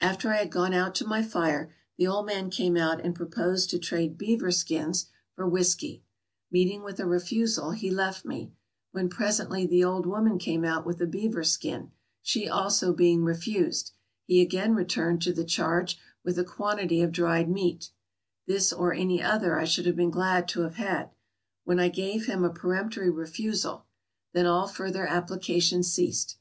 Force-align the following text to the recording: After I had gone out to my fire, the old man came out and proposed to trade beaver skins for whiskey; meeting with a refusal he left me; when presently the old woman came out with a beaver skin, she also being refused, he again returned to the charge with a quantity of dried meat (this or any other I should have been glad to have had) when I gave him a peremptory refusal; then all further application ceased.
After 0.00 0.30
I 0.32 0.38
had 0.38 0.50
gone 0.50 0.74
out 0.74 0.96
to 0.96 1.06
my 1.06 1.22
fire, 1.22 1.72
the 1.98 2.08
old 2.08 2.26
man 2.26 2.50
came 2.50 2.76
out 2.76 3.00
and 3.04 3.14
proposed 3.14 3.70
to 3.70 3.78
trade 3.78 4.18
beaver 4.18 4.50
skins 4.50 5.06
for 5.36 5.48
whiskey; 5.48 6.02
meeting 6.50 6.82
with 6.82 6.98
a 6.98 7.06
refusal 7.06 7.70
he 7.70 7.88
left 7.88 8.24
me; 8.24 8.50
when 8.90 9.08
presently 9.08 9.68
the 9.68 9.84
old 9.84 10.04
woman 10.04 10.36
came 10.36 10.64
out 10.64 10.84
with 10.84 11.00
a 11.00 11.06
beaver 11.06 11.44
skin, 11.44 11.92
she 12.20 12.48
also 12.48 12.92
being 12.92 13.22
refused, 13.22 13.92
he 14.24 14.40
again 14.42 14.74
returned 14.74 15.22
to 15.22 15.32
the 15.32 15.44
charge 15.44 15.96
with 16.24 16.36
a 16.40 16.44
quantity 16.44 17.00
of 17.00 17.12
dried 17.12 17.48
meat 17.48 17.90
(this 18.48 18.72
or 18.72 18.92
any 18.92 19.22
other 19.22 19.56
I 19.60 19.64
should 19.64 19.86
have 19.86 19.94
been 19.94 20.10
glad 20.10 20.48
to 20.48 20.62
have 20.62 20.74
had) 20.74 21.10
when 21.62 21.78
I 21.78 21.86
gave 21.88 22.26
him 22.26 22.42
a 22.42 22.50
peremptory 22.50 23.10
refusal; 23.10 23.84
then 24.32 24.44
all 24.44 24.66
further 24.66 25.06
application 25.06 25.84
ceased. 25.84 26.36